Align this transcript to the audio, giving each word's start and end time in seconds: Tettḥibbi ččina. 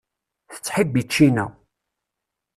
Tettḥibbi 0.53 1.01
ččina. 1.07 1.45